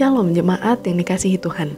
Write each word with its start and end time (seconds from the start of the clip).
Shalom 0.00 0.32
jemaat 0.32 0.80
yang 0.88 0.96
dikasihi 0.96 1.36
Tuhan. 1.36 1.76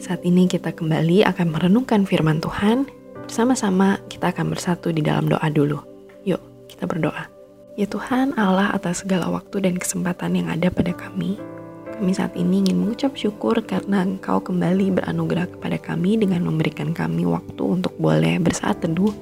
Saat 0.00 0.24
ini 0.24 0.48
kita 0.48 0.72
kembali 0.72 1.20
akan 1.28 1.52
merenungkan 1.52 2.08
firman 2.08 2.40
Tuhan. 2.40 2.88
Bersama-sama 3.28 4.00
kita 4.08 4.32
akan 4.32 4.56
bersatu 4.56 4.88
di 4.88 5.04
dalam 5.04 5.28
doa 5.28 5.44
dulu. 5.52 5.76
Yuk, 6.24 6.40
kita 6.72 6.88
berdoa. 6.88 7.28
Ya 7.76 7.84
Tuhan 7.84 8.32
Allah 8.40 8.72
atas 8.72 9.04
segala 9.04 9.28
waktu 9.28 9.68
dan 9.68 9.76
kesempatan 9.76 10.32
yang 10.32 10.48
ada 10.48 10.72
pada 10.72 10.96
kami. 10.96 11.36
Kami 11.92 12.16
saat 12.16 12.32
ini 12.40 12.64
ingin 12.64 12.88
mengucap 12.88 13.20
syukur 13.20 13.60
karena 13.68 14.00
Engkau 14.00 14.40
kembali 14.40 15.04
beranugerah 15.04 15.52
kepada 15.52 15.76
kami 15.76 16.16
dengan 16.24 16.48
memberikan 16.48 16.96
kami 16.96 17.28
waktu 17.28 17.60
untuk 17.60 17.92
boleh 18.00 18.40
bersaat 18.40 18.80
teduh, 18.80 19.12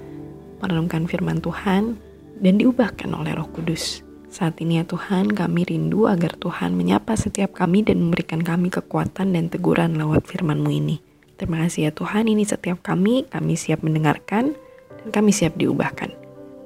merenungkan 0.62 1.10
firman 1.10 1.42
Tuhan, 1.42 1.98
dan 2.38 2.54
diubahkan 2.62 3.10
oleh 3.10 3.34
roh 3.34 3.50
kudus. 3.50 4.06
Saat 4.30 4.62
ini 4.62 4.78
ya 4.78 4.86
Tuhan, 4.86 5.34
kami 5.34 5.66
rindu 5.66 6.06
agar 6.06 6.38
Tuhan 6.38 6.78
menyapa 6.78 7.18
setiap 7.18 7.50
kami 7.50 7.82
dan 7.82 7.98
memberikan 7.98 8.38
kami 8.38 8.70
kekuatan 8.70 9.34
dan 9.34 9.50
teguran 9.50 9.98
lewat 9.98 10.22
firman-Mu 10.30 10.70
ini. 10.70 11.02
Terima 11.34 11.66
kasih 11.66 11.90
ya 11.90 11.92
Tuhan, 11.92 12.30
ini 12.30 12.46
setiap 12.46 12.78
kami, 12.78 13.26
kami 13.26 13.58
siap 13.58 13.82
mendengarkan, 13.82 14.54
dan 15.02 15.08
kami 15.10 15.34
siap 15.34 15.58
diubahkan. 15.58 16.14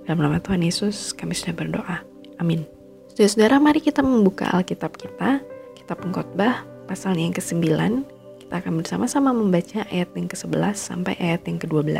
Dalam 0.04 0.20
nama 0.20 0.45
Tuhan 0.45 0.60
Yesus, 0.60 1.16
kami 1.16 1.32
sudah 1.32 1.56
berdoa. 1.56 2.04
Amin. 2.37 2.68
Saudara-saudara, 3.16 3.56
mari 3.56 3.80
kita 3.80 4.04
membuka 4.04 4.45
Alkitab 4.52 5.01
kita, 5.01 5.40
kitab 5.73 6.04
pengkhotbah, 6.04 6.68
pasal 6.84 7.16
yang 7.16 7.32
ke-9. 7.32 7.65
Kita 8.45 8.60
akan 8.60 8.84
bersama-sama 8.84 9.32
membaca 9.32 9.88
ayat 9.88 10.12
yang 10.12 10.28
ke-11 10.28 10.76
sampai 10.76 11.16
ayat 11.16 11.40
yang 11.48 11.56
ke-12. 11.56 11.96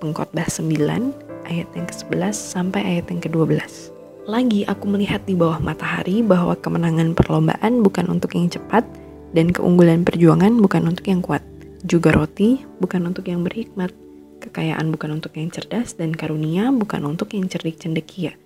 Pengkhotbah 0.00 0.48
9, 0.48 1.44
ayat 1.44 1.68
yang 1.76 1.84
ke-11 1.84 2.32
sampai 2.32 2.80
ayat 2.96 3.12
yang 3.12 3.20
ke-12. 3.20 3.91
Lagi 4.22 4.62
aku 4.62 4.86
melihat 4.86 5.26
di 5.26 5.34
bawah 5.34 5.58
matahari 5.58 6.22
bahwa 6.22 6.54
kemenangan 6.54 7.10
perlombaan 7.18 7.82
bukan 7.82 8.06
untuk 8.06 8.38
yang 8.38 8.46
cepat 8.46 8.86
dan 9.34 9.50
keunggulan 9.50 10.06
perjuangan 10.06 10.62
bukan 10.62 10.94
untuk 10.94 11.10
yang 11.10 11.18
kuat. 11.18 11.42
Juga 11.82 12.14
roti 12.14 12.62
bukan 12.78 13.10
untuk 13.10 13.26
yang 13.26 13.42
berhikmat, 13.42 13.90
kekayaan 14.38 14.94
bukan 14.94 15.18
untuk 15.18 15.34
yang 15.34 15.50
cerdas 15.50 15.98
dan 15.98 16.14
karunia 16.14 16.70
bukan 16.70 17.02
untuk 17.02 17.34
yang 17.34 17.50
cerdik 17.50 17.82
cendekia. 17.82 18.38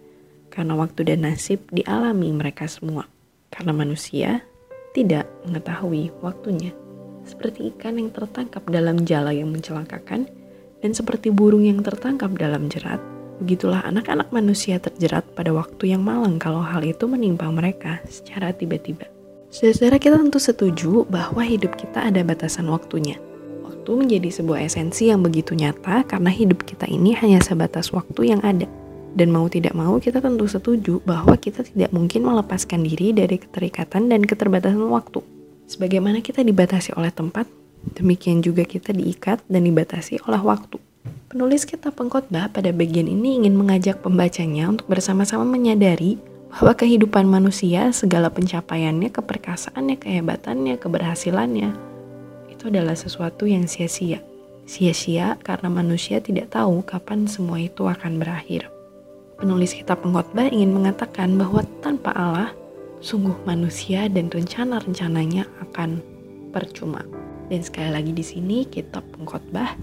Karena 0.48 0.80
waktu 0.80 1.12
dan 1.12 1.28
nasib 1.28 1.60
dialami 1.68 2.32
mereka 2.32 2.64
semua. 2.72 3.04
Karena 3.52 3.76
manusia 3.76 4.40
tidak 4.96 5.28
mengetahui 5.44 6.08
waktunya. 6.24 6.72
Seperti 7.28 7.76
ikan 7.76 8.00
yang 8.00 8.08
tertangkap 8.16 8.64
dalam 8.72 9.04
jala 9.04 9.36
yang 9.36 9.52
mencelakakan 9.52 10.24
dan 10.80 10.90
seperti 10.96 11.28
burung 11.28 11.68
yang 11.68 11.84
tertangkap 11.84 12.32
dalam 12.32 12.72
jerat 12.72 13.15
Begitulah 13.36 13.84
anak-anak 13.84 14.32
manusia 14.32 14.80
terjerat 14.80 15.28
pada 15.36 15.52
waktu 15.52 15.92
yang 15.92 16.00
malang 16.00 16.40
kalau 16.40 16.64
hal 16.64 16.80
itu 16.80 17.04
menimpa 17.04 17.44
mereka 17.52 18.00
secara 18.08 18.56
tiba-tiba. 18.56 19.04
Saudara 19.52 20.00
kita 20.00 20.16
tentu 20.16 20.40
setuju 20.40 21.04
bahwa 21.08 21.44
hidup 21.44 21.76
kita 21.76 22.08
ada 22.08 22.24
batasan 22.24 22.68
waktunya. 22.72 23.20
Waktu 23.60 23.90
menjadi 23.92 24.28
sebuah 24.32 24.64
esensi 24.64 25.12
yang 25.12 25.20
begitu 25.20 25.52
nyata 25.52 26.02
karena 26.08 26.32
hidup 26.32 26.64
kita 26.64 26.88
ini 26.88 27.12
hanya 27.16 27.38
sebatas 27.44 27.92
waktu 27.92 28.36
yang 28.36 28.40
ada. 28.40 28.66
Dan 29.16 29.32
mau 29.32 29.48
tidak 29.48 29.72
mau 29.72 29.96
kita 29.96 30.20
tentu 30.20 30.44
setuju 30.44 31.00
bahwa 31.04 31.36
kita 31.40 31.64
tidak 31.64 31.88
mungkin 31.92 32.28
melepaskan 32.28 32.84
diri 32.84 33.16
dari 33.16 33.40
keterikatan 33.40 34.12
dan 34.12 34.24
keterbatasan 34.24 34.92
waktu. 34.92 35.24
Sebagaimana 35.68 36.20
kita 36.20 36.44
dibatasi 36.44 36.92
oleh 36.96 37.08
tempat, 37.08 37.48
demikian 37.96 38.44
juga 38.44 38.68
kita 38.68 38.92
diikat 38.92 39.40
dan 39.48 39.64
dibatasi 39.64 40.20
oleh 40.28 40.40
waktu. 40.40 40.76
Penulis 41.26 41.66
kitab 41.66 41.98
pengkhotbah 41.98 42.48
pada 42.48 42.70
bagian 42.70 43.10
ini 43.10 43.42
ingin 43.42 43.58
mengajak 43.58 44.00
pembacanya 44.00 44.70
untuk 44.70 44.88
bersama-sama 44.88 45.42
menyadari 45.42 46.16
bahwa 46.48 46.72
kehidupan 46.72 47.28
manusia, 47.28 47.92
segala 47.92 48.32
pencapaiannya, 48.32 49.12
keperkasaannya, 49.12 50.00
kehebatannya, 50.00 50.80
keberhasilannya, 50.80 51.70
itu 52.48 52.72
adalah 52.72 52.96
sesuatu 52.96 53.44
yang 53.44 53.68
sia-sia. 53.68 54.24
Sia-sia 54.64 55.36
karena 55.44 55.68
manusia 55.68 56.18
tidak 56.18 56.56
tahu 56.56 56.80
kapan 56.82 57.28
semua 57.28 57.60
itu 57.60 57.84
akan 57.84 58.16
berakhir. 58.16 58.72
Penulis 59.36 59.76
kitab 59.76 60.00
pengkhotbah 60.00 60.48
ingin 60.48 60.72
mengatakan 60.72 61.36
bahwa 61.36 61.60
tanpa 61.84 62.16
Allah, 62.16 62.50
sungguh 63.04 63.36
manusia 63.44 64.08
dan 64.08 64.32
rencana-rencananya 64.32 65.44
akan 65.68 66.00
percuma. 66.56 67.04
Dan 67.52 67.60
sekali 67.60 67.92
lagi 67.92 68.10
di 68.16 68.24
sini 68.24 68.64
kitab 68.64 69.04
pengkhotbah 69.12 69.76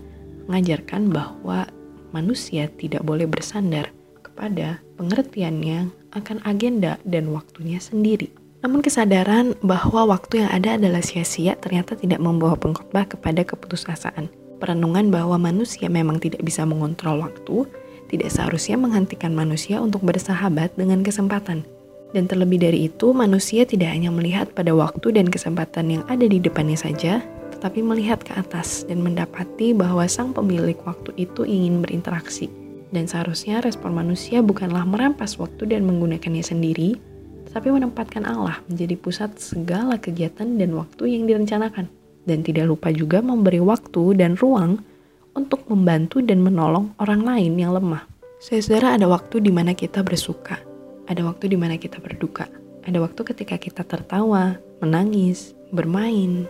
mengajarkan 0.48 1.09
bahwa 1.09 1.68
manusia 2.14 2.70
tidak 2.80 3.02
boleh 3.04 3.26
bersandar 3.26 3.90
kepada 4.22 4.81
pengertiannya 4.98 5.90
akan 6.14 6.42
agenda 6.46 6.98
dan 7.06 7.30
waktunya 7.34 7.78
sendiri. 7.81 8.34
Namun 8.64 8.80
kesadaran 8.80 9.59
bahwa 9.59 10.08
waktu 10.08 10.46
yang 10.46 10.50
ada 10.50 10.80
adalah 10.80 11.04
sia-sia 11.04 11.59
ternyata 11.59 12.00
tidak 12.00 12.24
membawa 12.24 12.56
pengkhotbah 12.56 13.12
kepada 13.12 13.44
keputusasaan. 13.44 14.31
Perenungan 14.64 15.12
bahwa 15.12 15.36
manusia 15.36 15.92
memang 15.92 16.24
tidak 16.24 16.40
bisa 16.40 16.64
mengontrol 16.64 17.20
waktu, 17.20 17.68
tidak 18.08 18.31
seharusnya 18.31 18.80
menghentikan 18.80 19.36
manusia 19.36 19.84
untuk 19.84 20.08
bersahabat 20.08 20.72
dengan 20.80 21.04
kesempatan. 21.04 21.68
Dan 22.16 22.30
terlebih 22.30 22.62
dari 22.62 22.88
itu, 22.88 23.12
manusia 23.12 23.68
tidak 23.68 23.92
hanya 23.92 24.14
melihat 24.14 24.54
pada 24.56 24.72
waktu 24.72 25.12
dan 25.12 25.28
kesempatan 25.28 26.00
yang 26.00 26.04
ada 26.08 26.24
di 26.24 26.38
depannya 26.40 26.78
saja, 26.78 27.20
tetapi 27.63 27.79
melihat 27.79 28.19
ke 28.19 28.35
atas 28.35 28.84
dan 28.91 29.00
mendapati 29.00 29.72
bahwa 29.72 30.03
sang 30.12 30.35
pemilik 30.35 30.75
waktu 30.84 31.16
itu 31.16 31.47
ingin 31.47 31.79
berinteraksi. 31.79 32.51
Dan 32.91 33.07
seharusnya 33.07 33.63
respon 33.63 33.96
manusia 33.96 34.44
bukanlah 34.44 34.84
merampas 34.84 35.40
waktu 35.40 35.72
dan 35.72 35.88
menggunakannya 35.88 36.44
sendiri, 36.44 37.00
tetapi 37.47 37.72
menempatkan 37.72 38.28
Allah 38.28 38.59
menjadi 38.68 39.00
pusat 39.00 39.40
segala 39.40 39.96
kegiatan 39.96 40.59
dan 40.59 40.75
waktu 40.75 41.16
yang 41.16 41.24
direncanakan. 41.24 41.88
Dan 42.28 42.44
tidak 42.44 42.68
lupa 42.68 42.91
juga 42.91 43.24
memberi 43.24 43.63
waktu 43.63 44.19
dan 44.19 44.35
ruang 44.35 44.84
untuk 45.31 45.63
membantu 45.72 46.19
dan 46.19 46.44
menolong 46.44 46.91
orang 47.00 47.24
lain 47.24 47.56
yang 47.56 47.72
lemah. 47.72 48.03
Saudara, 48.44 49.00
ada 49.00 49.07
waktu 49.07 49.40
di 49.40 49.56
mana 49.56 49.72
kita 49.72 50.03
bersuka, 50.03 50.59
ada 51.07 51.24
waktu 51.24 51.47
di 51.47 51.56
mana 51.56 51.80
kita 51.80 52.03
berduka, 52.03 52.44
ada 52.84 53.00
waktu 53.00 53.24
ketika 53.24 53.56
kita 53.56 53.88
tertawa, 53.88 54.59
menangis, 54.84 55.56
bermain, 55.72 56.44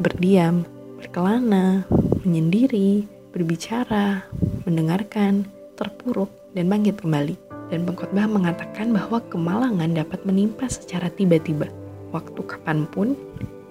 berdiam, 0.00 0.64
berkelana, 1.00 1.84
menyendiri, 2.24 3.08
berbicara, 3.32 4.24
mendengarkan, 4.64 5.48
terpuruk, 5.76 6.32
dan 6.56 6.68
bangkit 6.68 7.00
kembali. 7.00 7.36
Dan 7.66 7.82
pengkhotbah 7.82 8.30
mengatakan 8.30 8.94
bahwa 8.94 9.18
kemalangan 9.26 9.90
dapat 9.90 10.22
menimpa 10.22 10.70
secara 10.70 11.10
tiba-tiba, 11.10 11.66
waktu 12.14 12.40
kapan 12.46 12.86
pun, 12.86 13.18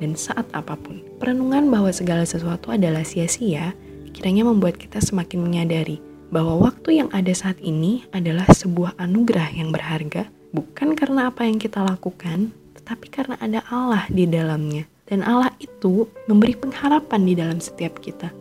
dan 0.03 0.13
saat 0.19 0.43
apa 0.51 0.75
pun. 0.75 0.99
Perenungan 1.17 1.71
bahwa 1.71 1.87
segala 1.95 2.27
sesuatu 2.27 2.75
adalah 2.75 3.07
sia-sia, 3.07 3.71
kiranya 4.11 4.43
membuat 4.47 4.75
kita 4.75 4.99
semakin 4.99 5.43
menyadari 5.43 6.03
bahwa 6.33 6.67
waktu 6.67 6.99
yang 6.99 7.09
ada 7.15 7.31
saat 7.31 7.55
ini 7.63 8.03
adalah 8.11 8.43
sebuah 8.51 8.99
anugerah 8.99 9.55
yang 9.55 9.71
berharga, 9.71 10.27
bukan 10.51 10.97
karena 10.97 11.31
apa 11.31 11.47
yang 11.47 11.61
kita 11.61 11.79
lakukan, 11.79 12.51
tapi 12.83 13.07
karena 13.07 13.39
ada 13.39 13.63
Allah 13.71 14.03
di 14.11 14.27
dalamnya. 14.27 14.94
Dan 15.05 15.21
Allah 15.21 15.53
itu 15.61 16.09
memberi 16.25 16.57
pengharapan 16.57 17.21
di 17.21 17.33
dalam 17.37 17.59
setiap 17.61 18.01
kita. 18.01 18.33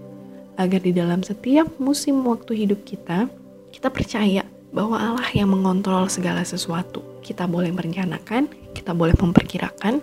Agar 0.56 0.80
di 0.80 0.96
dalam 0.96 1.20
setiap 1.20 1.68
musim 1.76 2.24
waktu 2.24 2.64
hidup 2.64 2.88
kita, 2.88 3.28
kita 3.68 3.92
percaya 3.92 4.48
bahwa 4.72 4.96
Allah 4.96 5.28
yang 5.36 5.52
mengontrol 5.52 6.08
segala 6.08 6.40
sesuatu. 6.40 7.04
Kita 7.20 7.44
boleh 7.44 7.68
merencanakan, 7.68 8.48
kita 8.72 8.96
boleh 8.96 9.12
memperkirakan, 9.12 10.00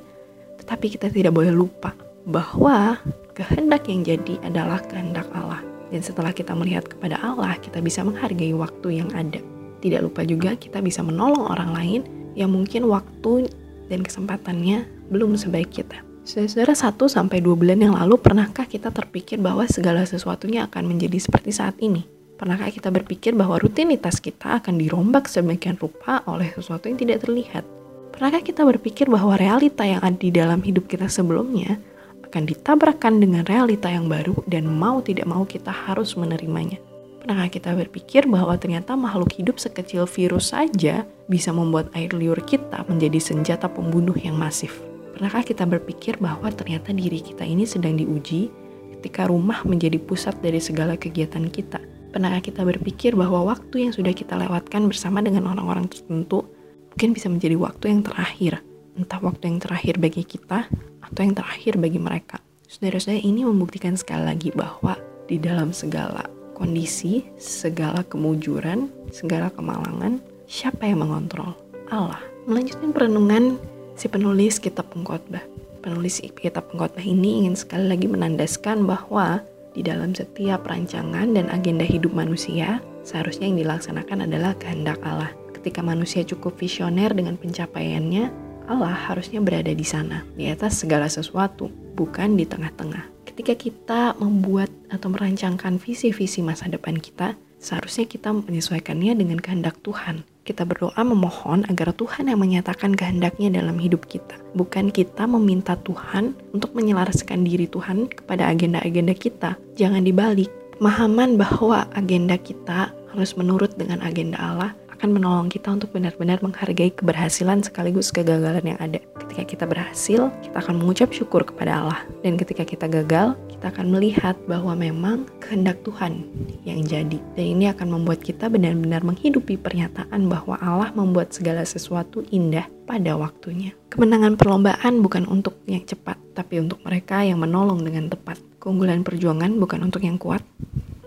tetapi 0.61 0.85
kita 0.93 1.09
tidak 1.09 1.33
boleh 1.33 1.49
lupa 1.49 1.97
bahwa 2.29 3.01
kehendak 3.33 3.89
yang 3.89 4.05
jadi 4.05 4.37
adalah 4.45 4.77
kehendak 4.85 5.25
Allah. 5.33 5.65
Dan 5.89 6.05
setelah 6.05 6.31
kita 6.31 6.53
melihat 6.53 6.87
kepada 6.87 7.17
Allah, 7.19 7.57
kita 7.57 7.81
bisa 7.81 8.05
menghargai 8.05 8.53
waktu 8.53 9.01
yang 9.03 9.09
ada. 9.17 9.41
Tidak 9.81 9.99
lupa 9.99 10.21
juga 10.21 10.53
kita 10.53 10.77
bisa 10.79 11.01
menolong 11.01 11.49
orang 11.49 11.73
lain 11.73 12.01
yang 12.37 12.53
mungkin 12.53 12.85
waktu 12.85 13.49
dan 13.89 14.05
kesempatannya 14.05 14.85
belum 15.09 15.35
sebaik 15.35 15.73
kita. 15.73 16.10
Saudara 16.21 16.77
satu 16.77 17.09
sampai 17.09 17.41
dua 17.41 17.57
bulan 17.57 17.81
yang 17.81 17.97
lalu 17.97 18.13
pernahkah 18.21 18.69
kita 18.69 18.93
terpikir 18.93 19.41
bahwa 19.41 19.65
segala 19.65 20.05
sesuatunya 20.05 20.69
akan 20.69 20.85
menjadi 20.85 21.17
seperti 21.17 21.49
saat 21.49 21.81
ini? 21.81 22.05
Pernahkah 22.37 22.69
kita 22.69 22.93
berpikir 22.93 23.33
bahwa 23.33 23.57
rutinitas 23.57 24.21
kita 24.21 24.61
akan 24.61 24.77
dirombak 24.77 25.25
sedemikian 25.25 25.81
rupa 25.81 26.21
oleh 26.29 26.53
sesuatu 26.53 26.85
yang 26.85 27.01
tidak 27.01 27.25
terlihat? 27.25 27.65
Pernahkah 28.13 28.45
kita 28.45 28.61
berpikir 28.61 29.09
bahwa 29.09 29.33
realita 29.33 29.81
yang 29.81 29.97
ada 30.05 30.13
di 30.13 30.29
dalam 30.29 30.61
hidup 30.61 30.85
kita 30.85 31.09
sebelumnya 31.09 31.81
akan 32.21 32.45
ditabrakkan 32.45 33.17
dengan 33.17 33.41
realita 33.41 33.89
yang 33.89 34.05
baru 34.05 34.45
dan 34.45 34.69
mau 34.69 35.01
tidak 35.01 35.25
mau 35.25 35.41
kita 35.49 35.73
harus 35.73 36.13
menerimanya? 36.13 36.77
Pernahkah 37.17 37.49
kita 37.49 37.73
berpikir 37.73 38.29
bahwa 38.29 38.53
ternyata 38.61 38.93
makhluk 38.93 39.33
hidup 39.41 39.57
sekecil 39.57 40.05
virus 40.05 40.53
saja 40.53 41.01
bisa 41.25 41.49
membuat 41.49 41.89
air 41.97 42.13
liur 42.13 42.45
kita 42.45 42.85
menjadi 42.85 43.17
senjata 43.17 43.65
pembunuh 43.65 44.17
yang 44.21 44.37
masif? 44.37 44.90
Pernahkah 45.21 45.45
kita 45.45 45.69
berpikir 45.69 46.17
bahwa 46.17 46.49
ternyata 46.49 46.89
diri 46.97 47.21
kita 47.21 47.45
ini 47.45 47.61
sedang 47.69 47.93
diuji 47.93 48.49
ketika 48.97 49.29
rumah 49.29 49.61
menjadi 49.69 50.01
pusat 50.01 50.33
dari 50.41 50.57
segala 50.57 50.97
kegiatan 50.97 51.45
kita? 51.45 51.77
Pernahkah 52.09 52.41
kita 52.41 52.65
berpikir 52.65 53.13
bahwa 53.13 53.53
waktu 53.53 53.85
yang 53.85 53.93
sudah 53.93 54.17
kita 54.17 54.33
lewatkan 54.33 54.89
bersama 54.89 55.21
dengan 55.21 55.45
orang-orang 55.45 55.85
tertentu 55.93 56.49
mungkin 56.89 57.13
bisa 57.13 57.29
menjadi 57.29 57.53
waktu 57.53 57.93
yang 57.93 58.01
terakhir? 58.01 58.65
Entah 58.97 59.21
waktu 59.21 59.45
yang 59.45 59.61
terakhir 59.61 60.01
bagi 60.01 60.25
kita 60.25 60.65
atau 61.05 61.21
yang 61.21 61.37
terakhir 61.37 61.77
bagi 61.77 62.01
mereka. 62.01 62.41
Saudara-saudara 62.65 63.21
ini 63.21 63.45
membuktikan 63.45 63.93
sekali 63.93 64.25
lagi 64.25 64.49
bahwa 64.57 64.97
di 65.29 65.37
dalam 65.37 65.69
segala 65.69 66.25
kondisi, 66.57 67.29
segala 67.37 68.01
kemujuran, 68.09 68.89
segala 69.13 69.53
kemalangan, 69.53 70.17
siapa 70.49 70.89
yang 70.89 71.05
mengontrol? 71.05 71.53
Allah. 71.93 72.25
Melanjutkan 72.49 72.89
perenungan 72.89 73.61
si 73.95 74.11
penulis 74.11 74.59
kitab 74.59 74.91
pengkhotbah. 74.91 75.43
Penulis 75.81 76.21
kitab 76.21 76.69
pengkhotbah 76.69 77.01
ini 77.01 77.45
ingin 77.45 77.57
sekali 77.57 77.89
lagi 77.89 78.05
menandaskan 78.05 78.85
bahwa 78.85 79.41
di 79.71 79.81
dalam 79.81 80.11
setiap 80.11 80.67
rancangan 80.67 81.31
dan 81.31 81.47
agenda 81.47 81.87
hidup 81.87 82.11
manusia, 82.11 82.83
seharusnya 83.07 83.47
yang 83.47 83.59
dilaksanakan 83.63 84.27
adalah 84.27 84.51
kehendak 84.59 84.99
Allah. 85.01 85.31
Ketika 85.55 85.79
manusia 85.79 86.27
cukup 86.27 86.59
visioner 86.59 87.13
dengan 87.15 87.39
pencapaiannya, 87.39 88.51
Allah 88.67 88.93
harusnya 88.93 89.39
berada 89.39 89.71
di 89.71 89.83
sana, 89.87 90.27
di 90.35 90.47
atas 90.47 90.83
segala 90.83 91.07
sesuatu, 91.07 91.71
bukan 91.95 92.35
di 92.35 92.45
tengah-tengah. 92.45 93.25
Ketika 93.27 93.55
kita 93.55 94.01
membuat 94.19 94.69
atau 94.91 95.07
merancangkan 95.07 95.79
visi-visi 95.79 96.43
masa 96.43 96.67
depan 96.67 96.99
kita, 96.99 97.39
seharusnya 97.61 98.05
kita 98.09 98.33
menyesuaikannya 98.35 99.15
dengan 99.15 99.39
kehendak 99.39 99.79
Tuhan. 99.85 100.27
Kita 100.41 100.65
berdoa 100.65 100.97
memohon 101.05 101.69
agar 101.69 101.93
Tuhan 101.93 102.25
yang 102.25 102.41
menyatakan 102.41 102.97
kehendaknya 102.97 103.53
dalam 103.53 103.77
hidup 103.77 104.09
kita. 104.09 104.41
Bukan 104.57 104.89
kita 104.89 105.29
meminta 105.29 105.77
Tuhan 105.77 106.33
untuk 106.49 106.73
menyelaraskan 106.73 107.45
diri 107.45 107.69
Tuhan 107.69 108.09
kepada 108.09 108.49
agenda-agenda 108.49 109.13
kita. 109.13 109.53
Jangan 109.77 110.01
dibalik. 110.01 110.49
Pemahaman 110.81 111.37
bahwa 111.37 111.85
agenda 111.93 112.41
kita 112.41 112.89
harus 113.13 113.37
menurut 113.37 113.69
dengan 113.77 114.01
agenda 114.01 114.41
Allah 114.41 114.73
akan 114.97 115.13
menolong 115.13 115.49
kita 115.49 115.69
untuk 115.77 115.93
benar-benar 115.93 116.41
menghargai 116.41 116.89
keberhasilan 116.93 117.61
sekaligus 117.61 118.09
kegagalan 118.09 118.65
yang 118.65 118.79
ada. 118.81 118.97
Ketika 119.21 119.45
kita 119.45 119.65
berhasil, 119.69 120.33
kita 120.41 120.57
akan 120.57 120.81
mengucap 120.81 121.13
syukur 121.13 121.45
kepada 121.45 121.85
Allah. 121.85 122.01
Dan 122.25 122.37
ketika 122.37 122.65
kita 122.65 122.89
gagal, 122.89 123.37
kita 123.61 123.77
akan 123.77 123.93
melihat 123.93 124.33
bahwa 124.49 124.73
memang 124.73 125.29
kehendak 125.37 125.85
Tuhan 125.85 126.25
yang 126.65 126.81
jadi. 126.81 127.21
Dan 127.37 127.45
ini 127.45 127.69
akan 127.69 127.93
membuat 127.93 128.25
kita 128.25 128.49
benar-benar 128.49 129.05
menghidupi 129.05 129.53
pernyataan 129.53 130.25
bahwa 130.25 130.57
Allah 130.57 130.89
membuat 130.97 131.29
segala 131.29 131.61
sesuatu 131.61 132.25
indah 132.33 132.65
pada 132.89 133.13
waktunya. 133.21 133.77
Kemenangan 133.93 134.33
perlombaan 134.33 135.05
bukan 135.05 135.29
untuk 135.29 135.61
yang 135.69 135.85
cepat, 135.85 136.17
tapi 136.33 136.57
untuk 136.57 136.81
mereka 136.81 137.21
yang 137.21 137.37
menolong 137.37 137.85
dengan 137.85 138.09
tepat. 138.09 138.41
Keunggulan 138.57 139.05
perjuangan 139.05 139.53
bukan 139.61 139.85
untuk 139.85 140.01
yang 140.01 140.17
kuat, 140.17 140.41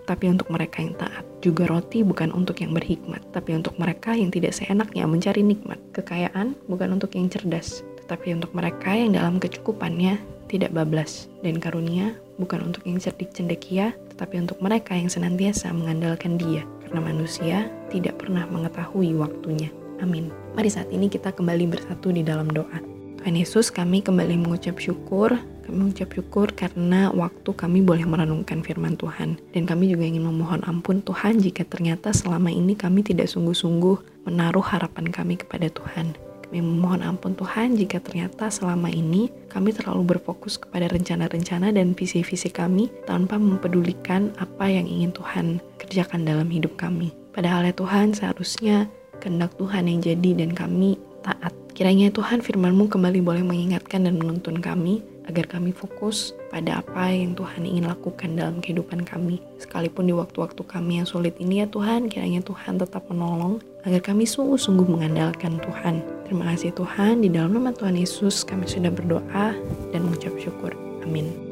tapi 0.07 0.31
untuk 0.31 0.47
mereka 0.47 0.79
yang 0.79 0.95
taat. 0.95 1.27
Juga 1.43 1.67
roti 1.67 2.07
bukan 2.07 2.31
untuk 2.31 2.63
yang 2.63 2.71
berhikmat, 2.71 3.19
tapi 3.35 3.51
untuk 3.51 3.75
mereka 3.75 4.15
yang 4.15 4.31
tidak 4.31 4.55
seenaknya 4.55 5.03
mencari 5.03 5.43
nikmat. 5.43 5.75
Kekayaan 5.91 6.55
bukan 6.71 6.95
untuk 6.95 7.19
yang 7.19 7.27
cerdas, 7.27 7.83
tetapi 7.99 8.31
untuk 8.31 8.55
mereka 8.55 8.95
yang 8.95 9.11
dalam 9.11 9.43
kecukupannya 9.43 10.34
tidak 10.51 10.73
bablas. 10.73 11.27
Dan 11.41 11.61
karunia 11.61 12.15
bukan 12.41 12.71
untuk 12.71 12.85
yang 12.85 12.97
cerdik 13.01 13.31
cendekia, 13.31 13.95
tetapi 14.15 14.41
untuk 14.41 14.59
mereka 14.61 14.95
yang 14.95 15.11
senantiasa 15.11 15.71
mengandalkan 15.71 16.39
dia. 16.39 16.63
Karena 16.85 16.99
manusia 17.01 17.57
tidak 17.89 18.21
pernah 18.21 18.45
mengetahui 18.47 19.15
waktunya. 19.17 19.69
Amin. 20.03 20.29
Mari 20.53 20.69
saat 20.69 20.91
ini 20.91 21.07
kita 21.07 21.31
kembali 21.31 21.71
bersatu 21.71 22.11
di 22.11 22.21
dalam 22.21 22.51
doa. 22.51 22.79
Tuhan 23.21 23.35
Yesus, 23.41 23.73
kami 23.73 24.05
kembali 24.05 24.37
mengucap 24.37 24.77
syukur 24.77 25.33
kami 25.65 25.81
mengucap 25.81 26.13
syukur 26.13 26.53
karena 26.53 27.09
waktu 27.09 27.49
kami 27.57 27.81
boleh 27.81 28.05
merenungkan 28.05 28.61
firman 28.61 28.93
Tuhan. 29.01 29.41
Dan 29.49 29.65
kami 29.65 29.89
juga 29.89 30.05
ingin 30.05 30.21
memohon 30.21 30.61
ampun 30.61 31.01
Tuhan 31.01 31.41
jika 31.41 31.65
ternyata 31.65 32.13
selama 32.13 32.53
ini 32.53 32.77
kami 32.77 33.01
tidak 33.01 33.25
sungguh-sungguh 33.33 34.29
menaruh 34.29 34.61
harapan 34.61 35.09
kami 35.09 35.41
kepada 35.41 35.65
Tuhan. 35.73 36.13
Kami 36.45 36.61
memohon 36.61 37.01
ampun 37.01 37.33
Tuhan 37.33 37.73
jika 37.73 37.97
ternyata 37.97 38.53
selama 38.53 38.87
ini 38.93 39.33
kami 39.49 39.73
terlalu 39.73 40.15
berfokus 40.15 40.61
kepada 40.61 40.85
rencana-rencana 40.93 41.73
dan 41.73 41.97
visi-visi 41.97 42.53
kami 42.53 42.93
tanpa 43.09 43.41
mempedulikan 43.41 44.29
apa 44.37 44.69
yang 44.69 44.85
ingin 44.85 45.09
Tuhan 45.09 45.57
kerjakan 45.81 46.21
dalam 46.21 46.45
hidup 46.53 46.77
kami. 46.77 47.09
Padahal 47.33 47.65
ya 47.65 47.73
Tuhan 47.73 48.13
seharusnya 48.13 48.85
kehendak 49.17 49.57
Tuhan 49.57 49.89
yang 49.89 49.99
jadi 50.05 50.45
dan 50.45 50.53
kami 50.53 51.01
taat. 51.25 51.51
Kiranya 51.75 52.13
Tuhan 52.13 52.39
firman-Mu 52.39 52.87
kembali 52.87 53.19
boleh 53.19 53.43
mengingatkan 53.43 54.07
dan 54.07 54.15
menuntun 54.15 54.61
kami 54.61 55.03
agar 55.29 55.45
kami 55.49 55.73
fokus 55.73 56.33
pada 56.49 56.81
apa 56.81 57.11
yang 57.13 57.37
Tuhan 57.37 57.65
ingin 57.65 57.85
lakukan 57.89 58.33
dalam 58.37 58.61
kehidupan 58.61 59.05
kami. 59.05 59.41
Sekalipun 59.61 60.09
di 60.09 60.13
waktu-waktu 60.13 60.61
kami 60.65 61.01
yang 61.03 61.07
sulit 61.09 61.37
ini 61.41 61.61
ya 61.61 61.67
Tuhan, 61.69 62.09
kiranya 62.09 62.41
Tuhan 62.41 62.81
tetap 62.81 63.05
menolong 63.09 63.61
agar 63.85 64.01
kami 64.01 64.25
sungguh-sungguh 64.25 64.85
mengandalkan 64.89 65.61
Tuhan. 65.61 66.01
Terima 66.25 66.49
kasih 66.53 66.73
Tuhan, 66.73 67.21
di 67.21 67.29
dalam 67.29 67.53
nama 67.53 67.69
Tuhan 67.69 67.93
Yesus 67.93 68.41
kami 68.41 68.65
sudah 68.65 68.89
berdoa 68.89 69.53
dan 69.93 69.99
mengucap 70.01 70.33
syukur. 70.41 70.73
Amin. 71.05 71.44